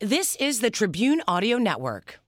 This 0.00 0.34
is 0.36 0.60
the 0.60 0.70
Tribune 0.70 1.20
Audio 1.28 1.58
Network. 1.58 2.20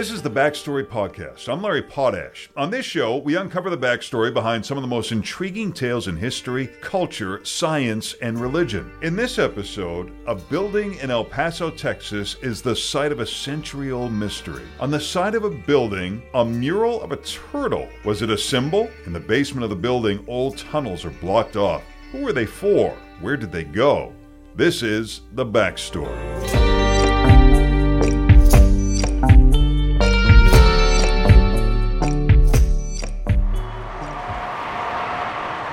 This 0.00 0.10
is 0.10 0.22
the 0.22 0.30
Backstory 0.30 0.86
Podcast. 0.86 1.46
I'm 1.52 1.60
Larry 1.60 1.82
Potash. 1.82 2.48
On 2.56 2.70
this 2.70 2.86
show, 2.86 3.18
we 3.18 3.36
uncover 3.36 3.68
the 3.68 3.76
backstory 3.76 4.32
behind 4.32 4.64
some 4.64 4.78
of 4.78 4.82
the 4.82 4.88
most 4.88 5.12
intriguing 5.12 5.74
tales 5.74 6.08
in 6.08 6.16
history, 6.16 6.68
culture, 6.80 7.44
science, 7.44 8.14
and 8.22 8.40
religion. 8.40 8.90
In 9.02 9.14
this 9.14 9.38
episode, 9.38 10.10
a 10.26 10.34
building 10.34 10.94
in 11.00 11.10
El 11.10 11.26
Paso, 11.26 11.68
Texas 11.70 12.36
is 12.40 12.62
the 12.62 12.74
site 12.74 13.12
of 13.12 13.20
a 13.20 13.26
century 13.26 13.92
old 13.92 14.12
mystery. 14.12 14.64
On 14.80 14.90
the 14.90 14.98
side 14.98 15.34
of 15.34 15.44
a 15.44 15.50
building, 15.50 16.22
a 16.32 16.46
mural 16.46 17.02
of 17.02 17.12
a 17.12 17.16
turtle. 17.16 17.86
Was 18.02 18.22
it 18.22 18.30
a 18.30 18.38
symbol? 18.38 18.88
In 19.04 19.12
the 19.12 19.20
basement 19.20 19.64
of 19.64 19.70
the 19.70 19.76
building, 19.76 20.24
old 20.26 20.56
tunnels 20.56 21.04
are 21.04 21.10
blocked 21.10 21.56
off. 21.56 21.82
Who 22.12 22.22
were 22.22 22.32
they 22.32 22.46
for? 22.46 22.96
Where 23.20 23.36
did 23.36 23.52
they 23.52 23.64
go? 23.64 24.14
This 24.56 24.82
is 24.82 25.20
the 25.32 25.44
backstory. 25.44 26.69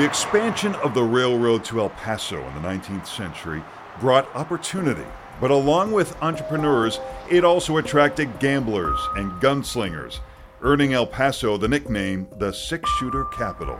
The 0.00 0.06
expansion 0.06 0.74
of 0.76 0.94
the 0.94 1.02
railroad 1.02 1.62
to 1.66 1.80
El 1.80 1.90
Paso 1.90 2.38
in 2.38 2.54
the 2.54 2.66
19th 2.66 3.06
century 3.06 3.62
brought 4.00 4.34
opportunity, 4.34 5.04
but 5.42 5.50
along 5.50 5.92
with 5.92 6.16
entrepreneurs, 6.22 6.98
it 7.28 7.44
also 7.44 7.76
attracted 7.76 8.38
gamblers 8.38 8.98
and 9.16 9.30
gunslingers, 9.42 10.20
earning 10.62 10.94
El 10.94 11.06
Paso 11.06 11.58
the 11.58 11.68
nickname 11.68 12.26
the 12.38 12.50
six 12.50 12.88
shooter 12.92 13.26
capital. 13.26 13.78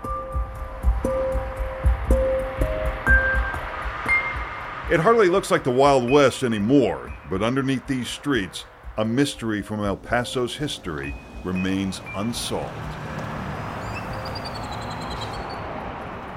It 4.93 5.01
hardly 5.01 5.29
looks 5.31 5.51
like 5.51 5.65
the 5.65 5.71
Wild 5.71 6.11
West 6.11 6.43
anymore, 6.43 7.15
but 7.31 7.43
underneath 7.43 7.87
these 7.87 8.09
streets, 8.09 8.67
a 8.99 9.05
mystery 9.07 9.63
from 9.63 9.83
El 9.83 9.97
Paso's 9.97 10.55
history 10.55 11.15
remains 11.45 12.03
unsolved. 12.15 13.10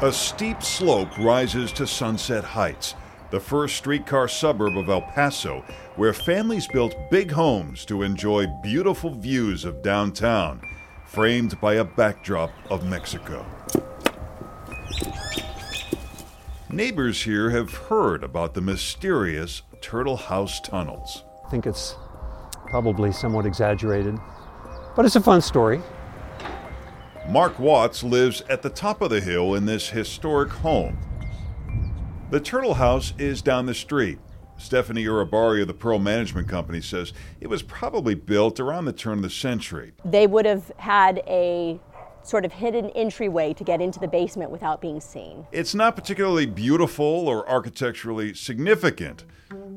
A 0.01 0.11
steep 0.11 0.61
slope 0.61 1.17
rises 1.17 1.71
to 1.73 1.87
Sunset 1.87 2.43
Heights, 2.43 2.95
the 3.31 3.39
first 3.39 3.77
streetcar 3.77 4.27
suburb 4.27 4.77
of 4.77 4.89
El 4.89 5.01
Paso, 5.01 5.63
where 5.95 6.13
families 6.13 6.67
built 6.67 6.95
big 7.09 7.31
homes 7.31 7.85
to 7.85 8.01
enjoy 8.01 8.47
beautiful 8.61 9.11
views 9.11 9.63
of 9.63 9.81
downtown, 9.81 10.61
framed 11.05 11.59
by 11.61 11.75
a 11.75 11.85
backdrop 11.85 12.51
of 12.69 12.85
Mexico. 12.85 13.45
Neighbors 16.69 17.21
here 17.23 17.51
have 17.51 17.71
heard 17.71 18.23
about 18.23 18.55
the 18.55 18.61
mysterious 18.61 19.61
Turtle 19.79 20.17
House 20.17 20.59
tunnels. 20.59 21.23
I 21.45 21.49
think 21.49 21.65
it's 21.65 21.95
probably 22.67 23.13
somewhat 23.13 23.45
exaggerated, 23.45 24.17
but 24.95 25.05
it's 25.05 25.15
a 25.15 25.21
fun 25.21 25.39
story. 25.39 25.81
Mark 27.27 27.57
Watts 27.57 28.03
lives 28.03 28.41
at 28.49 28.61
the 28.61 28.69
top 28.69 29.01
of 29.01 29.09
the 29.09 29.21
hill 29.21 29.55
in 29.55 29.65
this 29.65 29.89
historic 29.89 30.49
home. 30.49 30.97
The 32.31 32.39
Turtle 32.39 32.73
House 32.73 33.13
is 33.17 33.41
down 33.41 33.65
the 33.65 33.73
street. 33.73 34.19
Stephanie 34.57 35.05
Urabari 35.05 35.61
of 35.61 35.67
the 35.67 35.73
Pearl 35.73 35.99
Management 35.99 36.49
Company 36.49 36.81
says 36.81 37.13
it 37.39 37.47
was 37.47 37.63
probably 37.63 38.13
built 38.13 38.59
around 38.59 38.85
the 38.85 38.93
turn 38.93 39.19
of 39.19 39.23
the 39.23 39.29
century. 39.29 39.93
They 40.03 40.27
would 40.27 40.45
have 40.45 40.71
had 40.77 41.23
a 41.27 41.79
sort 42.23 42.43
of 42.45 42.51
hidden 42.51 42.89
entryway 42.91 43.53
to 43.53 43.63
get 43.63 43.81
into 43.81 43.99
the 43.99 44.07
basement 44.07 44.51
without 44.51 44.81
being 44.81 44.99
seen. 44.99 45.45
It's 45.51 45.73
not 45.73 45.95
particularly 45.95 46.45
beautiful 46.45 47.05
or 47.05 47.47
architecturally 47.49 48.33
significant. 48.33 49.23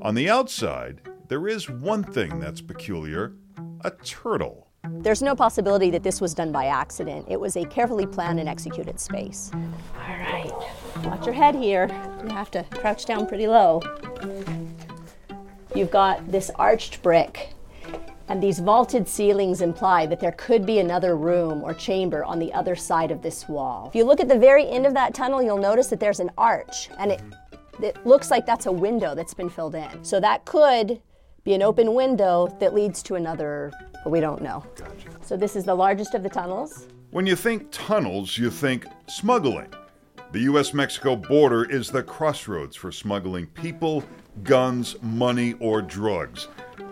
On 0.03 0.14
the 0.14 0.28
outside, 0.28 1.00
there 1.28 1.47
is 1.47 1.70
one 1.70 2.03
thing 2.03 2.41
that's 2.41 2.60
peculiar 2.60 3.34
a 3.82 3.91
turtle. 3.91 4.66
There's 4.88 5.22
no 5.22 5.34
possibility 5.34 5.91
that 5.91 6.02
this 6.02 6.20
was 6.20 6.34
done 6.34 6.52
by 6.52 6.66
accident. 6.66 7.26
It 7.28 7.38
was 7.38 7.56
a 7.56 7.64
carefully 7.64 8.06
planned 8.06 8.41
and 8.41 8.48
executed 8.48 9.00
space. 9.00 9.50
All 9.54 10.16
right, 10.16 10.52
watch 11.04 11.26
your 11.26 11.34
head 11.34 11.54
here. 11.54 11.88
You 12.22 12.30
have 12.30 12.50
to 12.52 12.64
crouch 12.70 13.04
down 13.04 13.26
pretty 13.26 13.46
low. 13.46 13.82
You've 15.75 15.91
got 15.91 16.30
this 16.30 16.50
arched 16.56 17.02
brick, 17.02 17.50
and 18.28 18.42
these 18.42 18.58
vaulted 18.58 19.06
ceilings 19.06 19.60
imply 19.60 20.06
that 20.06 20.20
there 20.20 20.32
could 20.32 20.64
be 20.66 20.78
another 20.78 21.16
room 21.16 21.62
or 21.62 21.75
chamber 21.75 22.25
on 22.25 22.38
the 22.38 22.52
other 22.52 22.75
side 22.75 23.10
of 23.10 23.22
this 23.22 23.48
wall. 23.48 23.86
If 23.88 23.94
you 23.94 24.04
look 24.04 24.20
at 24.20 24.28
the 24.28 24.38
very 24.38 24.69
end 24.69 24.86
of 24.86 24.94
that 24.94 25.14
tunnel, 25.14 25.42
you'll 25.42 25.58
notice 25.58 25.88
that 25.88 26.00
there's 26.00 26.20
an 26.20 26.30
arch, 26.38 26.88
and 26.98 27.12
it, 27.12 27.22
it 27.82 28.06
looks 28.06 28.30
like 28.30 28.46
that's 28.46 28.66
a 28.66 28.72
window 28.72 29.14
that's 29.14 29.34
been 29.34 29.50
filled 29.50 29.75
in. 29.75 30.04
So 30.04 30.19
that 30.20 30.44
could 30.44 31.00
be 31.46 31.54
an 31.54 31.62
open 31.62 31.94
window 31.94 32.48
that 32.58 32.74
leads 32.74 33.04
to 33.04 33.14
another, 33.14 33.72
but 34.02 34.10
we 34.10 34.18
don't 34.18 34.42
know. 34.42 34.64
Gotcha. 34.74 35.08
So 35.22 35.36
this 35.36 35.54
is 35.54 35.64
the 35.64 35.76
largest 35.76 36.12
of 36.14 36.24
the 36.24 36.28
tunnels. 36.28 36.88
When 37.12 37.24
you 37.24 37.36
think 37.36 37.68
tunnels, 37.70 38.36
you 38.36 38.50
think 38.50 38.84
smuggling. 39.06 39.72
The 40.32 40.40
US 40.40 40.74
Mexico 40.74 41.14
border 41.14 41.64
is 41.64 41.88
the 41.88 42.02
crossroads 42.02 42.74
for 42.74 42.90
smuggling 42.90 43.46
people, 43.46 44.02
guns, 44.42 44.96
money, 45.02 45.54
or 45.60 45.82
drugs. 45.82 46.48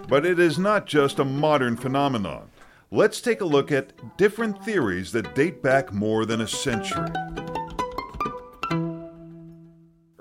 But 0.07 0.25
it 0.25 0.39
is 0.39 0.57
not 0.57 0.87
just 0.87 1.19
a 1.19 1.25
modern 1.25 1.77
phenomenon. 1.77 2.49
Let's 2.93 3.21
take 3.21 3.41
a 3.41 3.45
look 3.45 3.73
at 3.73 4.17
different 4.17 4.65
theories 4.65 5.11
that 5.13 5.35
date 5.35 5.65
back 5.65 5.93
more 5.93 6.25
than 6.25 6.43
a 6.43 6.47
century. 6.47 7.11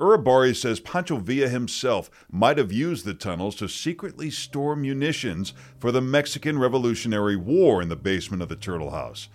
Urabari 0.03 0.53
says 0.53 0.81
Pancho 0.81 1.15
Villa 1.15 1.47
himself 1.47 2.11
might 2.29 2.57
have 2.57 2.73
used 2.73 3.05
the 3.05 3.13
tunnels 3.13 3.55
to 3.55 3.69
secretly 3.69 4.29
store 4.29 4.75
munitions 4.75 5.53
for 5.79 5.93
the 5.93 6.01
Mexican 6.01 6.59
Revolutionary 6.59 7.37
War 7.37 7.81
in 7.81 7.87
the 7.87 7.95
basement 7.95 8.43
of 8.43 8.49
the 8.49 8.57
Turtle 8.57 8.91
House. 8.91 9.29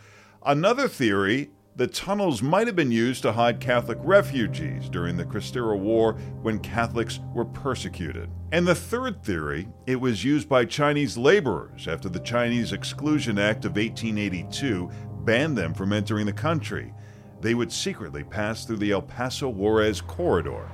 Another 0.45 0.87
theory 0.87 1.51
the 1.77 1.87
tunnels 1.87 2.43
might 2.43 2.67
have 2.67 2.77
been 2.77 2.91
used 2.91 3.23
to 3.23 3.33
hide 3.33 3.61
Catholic 3.61 3.99
refugees 4.03 4.91
during 4.91 5.17
the 5.17 5.25
Cristero 5.25 5.79
War 5.79 6.15
when 6.43 6.59
Catholics 6.59 7.21
were 7.33 7.45
persecuted. 7.45 8.29
And 8.53 8.67
the 8.67 8.75
third 8.75 9.23
theory, 9.23 9.69
it 9.87 9.97
was 9.97 10.25
used 10.25 10.49
by 10.49 10.65
Chinese 10.65 11.17
laborers 11.17 11.89
after 11.89 12.09
the 12.09 12.21
Chinese 12.21 12.73
Exclusion 12.73 13.39
Act 13.39 13.65
of 13.65 13.77
1882 13.77 14.91
banned 15.25 15.57
them 15.57 15.73
from 15.73 15.93
entering 15.93 16.27
the 16.27 16.33
country. 16.33 16.93
They 17.41 17.55
would 17.55 17.73
secretly 17.73 18.25
pass 18.25 18.65
through 18.65 18.79
the 18.79 18.91
El 18.91 19.03
Paso 19.03 19.49
Juarez 19.49 20.01
corridor. 20.01 20.69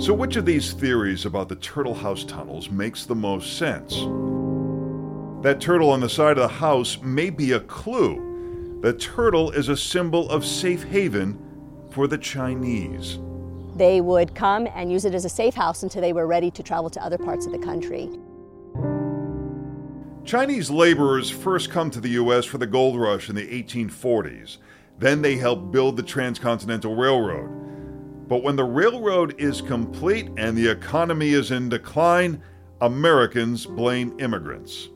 So, 0.00 0.14
which 0.14 0.36
of 0.36 0.46
these 0.46 0.72
theories 0.72 1.26
about 1.26 1.48
the 1.48 1.56
Turtle 1.56 1.94
House 1.94 2.24
tunnels 2.24 2.70
makes 2.70 3.04
the 3.04 3.14
most 3.14 3.58
sense? 3.58 3.94
That 5.42 5.60
turtle 5.60 5.90
on 5.90 6.00
the 6.00 6.08
side 6.08 6.38
of 6.38 6.42
the 6.42 6.48
house 6.48 6.98
may 7.02 7.30
be 7.30 7.52
a 7.52 7.60
clue. 7.60 8.78
The 8.82 8.94
turtle 8.94 9.50
is 9.50 9.68
a 9.68 9.76
symbol 9.76 10.28
of 10.30 10.44
safe 10.44 10.82
haven 10.84 11.38
for 11.90 12.08
the 12.08 12.18
Chinese. 12.18 13.18
They 13.80 14.02
would 14.02 14.34
come 14.34 14.68
and 14.74 14.92
use 14.92 15.06
it 15.06 15.14
as 15.14 15.24
a 15.24 15.30
safe 15.30 15.54
house 15.54 15.82
until 15.82 16.02
they 16.02 16.12
were 16.12 16.26
ready 16.26 16.50
to 16.50 16.62
travel 16.62 16.90
to 16.90 17.02
other 17.02 17.16
parts 17.16 17.46
of 17.46 17.52
the 17.52 17.58
country. 17.58 18.10
Chinese 20.22 20.68
laborers 20.70 21.30
first 21.30 21.70
come 21.70 21.90
to 21.92 21.98
the 21.98 22.10
U.S. 22.10 22.44
for 22.44 22.58
the 22.58 22.66
gold 22.66 23.00
rush 23.00 23.30
in 23.30 23.36
the 23.36 23.62
1840s. 23.62 24.58
Then 24.98 25.22
they 25.22 25.36
help 25.36 25.72
build 25.72 25.96
the 25.96 26.02
Transcontinental 26.02 26.94
Railroad. 26.94 28.28
But 28.28 28.42
when 28.42 28.54
the 28.54 28.64
railroad 28.64 29.40
is 29.40 29.62
complete 29.62 30.28
and 30.36 30.58
the 30.58 30.68
economy 30.68 31.30
is 31.30 31.50
in 31.50 31.70
decline, 31.70 32.42
Americans 32.82 33.64
blame 33.64 34.14
immigrants. 34.20 34.90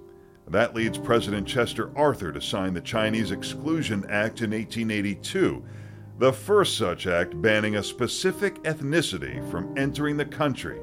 That 0.46 0.74
leads 0.74 0.98
President 0.98 1.48
Chester 1.48 1.90
Arthur 1.96 2.32
to 2.32 2.40
sign 2.42 2.74
the 2.74 2.82
Chinese 2.82 3.30
Exclusion 3.30 4.04
Act 4.10 4.42
in 4.42 4.50
1882, 4.50 5.64
the 6.18 6.32
first 6.32 6.78
such 6.78 7.06
act 7.06 7.40
banning 7.42 7.76
a 7.76 7.82
specific 7.82 8.62
ethnicity 8.62 9.48
from 9.50 9.76
entering 9.76 10.16
the 10.16 10.24
country. 10.24 10.80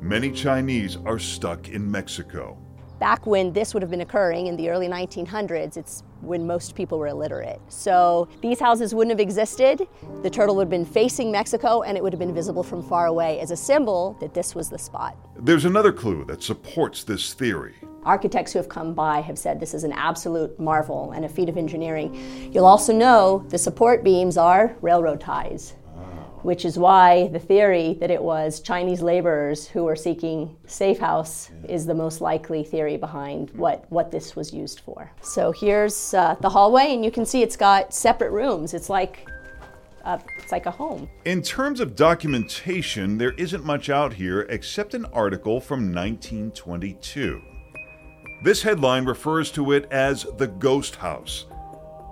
Many 0.00 0.30
Chinese 0.30 0.96
are 1.06 1.18
stuck 1.18 1.68
in 1.68 1.90
Mexico 1.90 2.58
back 2.98 3.26
when 3.26 3.52
this 3.52 3.74
would 3.74 3.82
have 3.82 3.90
been 3.90 4.00
occurring 4.00 4.46
in 4.46 4.56
the 4.56 4.70
early 4.70 4.88
1900s, 4.88 5.76
it's 5.76 6.02
when 6.20 6.46
most 6.46 6.74
people 6.74 6.98
were 6.98 7.08
illiterate. 7.08 7.60
So 7.68 8.28
these 8.40 8.58
houses 8.58 8.94
wouldn't 8.94 9.12
have 9.12 9.20
existed. 9.20 9.86
The 10.22 10.30
turtle 10.30 10.56
would 10.56 10.62
have 10.62 10.70
been 10.70 10.84
facing 10.84 11.30
Mexico 11.30 11.82
and 11.82 11.96
it 11.96 12.02
would 12.02 12.12
have 12.12 12.20
been 12.20 12.34
visible 12.34 12.62
from 12.62 12.82
far 12.82 13.06
away 13.06 13.40
as 13.40 13.50
a 13.50 13.56
symbol 13.56 14.16
that 14.20 14.34
this 14.34 14.54
was 14.54 14.68
the 14.68 14.78
spot. 14.78 15.16
There's 15.38 15.64
another 15.64 15.92
clue 15.92 16.24
that 16.26 16.42
supports 16.42 17.04
this 17.04 17.34
theory. 17.34 17.74
Architects 18.04 18.52
who 18.52 18.60
have 18.60 18.68
come 18.68 18.94
by 18.94 19.20
have 19.20 19.36
said 19.36 19.58
this 19.58 19.74
is 19.74 19.82
an 19.82 19.92
absolute 19.92 20.58
marvel 20.60 21.10
and 21.12 21.24
a 21.24 21.28
feat 21.28 21.48
of 21.48 21.56
engineering. 21.56 22.50
You'll 22.52 22.66
also 22.66 22.92
know 22.92 23.44
the 23.48 23.58
support 23.58 24.04
beams 24.04 24.36
are 24.36 24.76
railroad 24.80 25.20
ties. 25.20 25.74
Which 26.46 26.64
is 26.64 26.78
why 26.78 27.26
the 27.32 27.40
theory 27.40 27.94
that 27.94 28.08
it 28.08 28.22
was 28.22 28.60
Chinese 28.60 29.02
laborers 29.02 29.66
who 29.66 29.82
were 29.82 29.96
seeking 29.96 30.56
safe 30.64 30.96
house 30.96 31.50
is 31.68 31.86
the 31.86 31.94
most 31.94 32.20
likely 32.20 32.62
theory 32.62 32.96
behind 32.96 33.50
what, 33.50 33.84
what 33.90 34.12
this 34.12 34.36
was 34.36 34.54
used 34.54 34.78
for. 34.78 35.10
So 35.22 35.50
here's 35.50 36.14
uh, 36.14 36.36
the 36.40 36.48
hallway, 36.48 36.94
and 36.94 37.04
you 37.04 37.10
can 37.10 37.26
see 37.26 37.42
it's 37.42 37.56
got 37.56 37.92
separate 37.92 38.30
rooms. 38.30 38.74
It's 38.74 38.88
like 38.88 39.28
uh, 40.04 40.18
it's 40.38 40.52
like 40.52 40.66
a 40.66 40.70
home. 40.70 41.08
In 41.24 41.42
terms 41.42 41.80
of 41.80 41.96
documentation, 41.96 43.18
there 43.18 43.32
isn't 43.32 43.64
much 43.64 43.90
out 43.90 44.12
here 44.12 44.42
except 44.42 44.94
an 44.94 45.04
article 45.06 45.60
from 45.60 45.92
1922. 45.92 47.42
This 48.44 48.62
headline 48.62 49.04
refers 49.04 49.50
to 49.50 49.72
it 49.72 49.90
as 49.90 50.24
the 50.38 50.46
Ghost 50.46 50.94
House. 50.94 51.46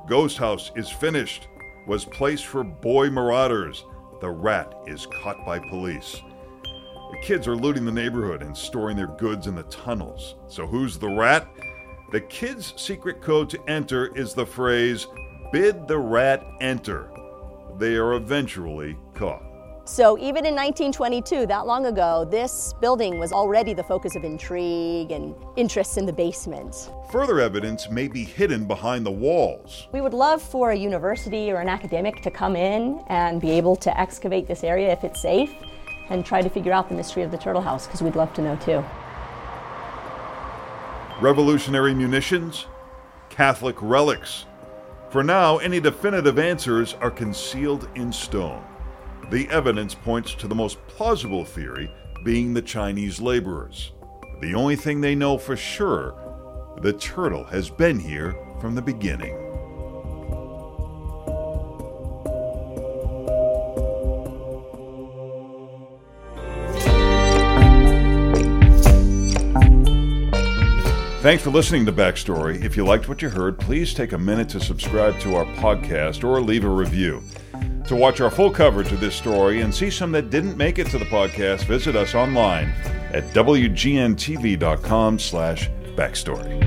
Ghost 0.09 0.39
House 0.39 0.73
is 0.75 0.91
finished, 0.91 1.47
was 1.87 2.05
placed 2.05 2.47
for 2.47 2.65
boy 2.65 3.11
marauders. 3.11 3.85
The 4.25 4.31
rat 4.31 4.75
is 4.87 5.07
caught 5.21 5.45
by 5.45 5.59
police. 5.59 6.23
The 6.63 7.19
kids 7.23 7.47
are 7.47 7.55
looting 7.55 7.85
the 7.85 7.93
neighborhood 7.93 8.41
and 8.41 8.57
storing 8.57 8.97
their 8.97 9.07
goods 9.19 9.49
in 9.49 9.55
the 9.55 9.65
tunnels. 9.65 10.37
So 10.49 10.67
who's 10.67 10.97
the 10.97 11.11
rat? 11.11 11.47
The 12.11 12.23
kids' 12.23 12.73
secret 12.79 13.21
code 13.21 13.51
to 13.51 13.63
enter 13.69 14.17
is 14.17 14.33
the 14.33 14.47
phrase, 14.47 15.07
bid 15.53 15.87
the 15.87 15.99
rat 15.99 16.43
enter 16.63 17.11
they 17.79 17.97
are 17.97 18.15
eventually 18.15 18.97
caught. 19.13 19.45
So, 19.87 20.17
even 20.17 20.47
in 20.47 20.55
1922, 20.55 21.45
that 21.47 21.67
long 21.67 21.85
ago, 21.85 22.25
this 22.25 22.73
building 22.81 23.19
was 23.19 23.33
already 23.33 23.75
the 23.75 23.83
focus 23.83 24.17
of 24.17 24.25
intrigue 24.25 25.11
and 25.11 25.35
interest 25.57 25.99
in 25.99 26.07
the 26.07 26.13
basement. 26.13 26.91
Further 27.13 27.39
evidence 27.39 27.91
may 27.91 28.09
be 28.09 28.25
hidden 28.25 28.65
behind 28.65 29.05
the 29.05 29.11
walls. 29.11 29.87
We 29.93 30.01
would 30.01 30.15
love 30.15 30.41
for 30.41 30.71
a 30.71 30.75
university 30.75 31.53
or 31.53 31.61
an 31.61 31.69
academic 31.69 32.23
to 32.23 32.31
come 32.31 32.57
in 32.57 33.05
and 33.09 33.43
be 33.43 33.51
able 33.51 33.77
to 33.77 34.01
excavate 34.01 34.49
this 34.49 34.65
area 34.65 34.91
if 34.91 35.05
it's 35.05 35.21
safe 35.21 35.53
and 36.09 36.25
try 36.25 36.41
to 36.41 36.49
figure 36.49 36.73
out 36.73 36.89
the 36.89 36.95
mystery 36.95 37.23
of 37.23 37.31
the 37.31 37.39
turtle 37.39 37.61
house, 37.61 37.87
because 37.87 38.01
we'd 38.01 38.17
love 38.17 38.33
to 38.35 38.41
know 38.41 38.57
too. 38.57 38.83
Revolutionary 41.21 41.95
munitions, 41.95 42.65
Catholic 43.29 43.77
relics, 43.83 44.47
for 45.11 45.23
now, 45.23 45.59
any 45.59 45.79
definitive 45.79 46.39
answers 46.39 46.95
are 46.95 47.11
concealed 47.11 47.87
in 47.95 48.11
stone. 48.13 48.65
The 49.35 49.49
evidence 49.51 49.97
points 49.97 50.33
to 50.37 50.47
the 50.47 50.55
most 50.55 50.79
plausible 50.87 51.45
theory 51.45 51.91
being 52.23 52.55
the 52.55 52.63
Chinese 52.63 53.21
laborers. 53.21 53.91
The 54.41 54.55
only 54.55 54.77
thing 54.77 55.01
they 55.01 55.17
know 55.17 55.39
for 55.39 55.57
sure 55.57 56.15
the 56.83 56.93
turtle 56.93 57.43
has 57.43 57.69
been 57.69 57.99
here 57.99 58.37
from 58.61 58.77
the 58.77 58.81
beginning. 58.81 59.35
Thanks 71.23 71.43
for 71.43 71.51
listening 71.51 71.87
to 71.87 71.93
Backstory. 71.93 72.63
If 72.65 72.77
you 72.77 72.85
liked 72.85 73.09
what 73.09 73.21
you 73.21 73.31
heard, 73.31 73.59
please 73.59 73.95
take 73.95 74.13
a 74.13 74.19
minute 74.19 74.49
to 74.51 74.61
subscribe 74.61 75.19
to 75.23 75.35
our 75.35 75.47
podcast 75.57 76.23
or 76.23 76.41
leave 76.41 76.63
a 76.63 76.69
review. 76.69 77.21
To 77.89 77.97
watch 77.97 78.21
our 78.21 78.31
full 78.31 78.51
coverage 78.51 78.93
of 78.93 79.01
this 79.01 79.15
story 79.15 79.61
and 79.61 79.75
see 79.75 79.91
some 79.91 80.11
that 80.13 80.31
didn't 80.31 80.57
make 80.57 80.79
it 80.79 80.87
to 80.89 80.99
the 80.99 81.05
podcast, 81.05 81.65
visit 81.65 81.97
us 81.97 82.15
online 82.15 82.69
at 83.13 83.25
wgntv.com 83.35 85.19
slash 85.19 85.71
backstory. 85.95 86.65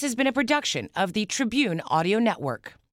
This 0.00 0.12
has 0.12 0.14
been 0.14 0.26
a 0.26 0.32
production 0.32 0.88
of 0.96 1.12
the 1.12 1.26
Tribune 1.26 1.82
Audio 1.82 2.18
Network. 2.18 2.79